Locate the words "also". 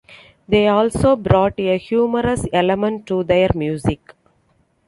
0.67-1.15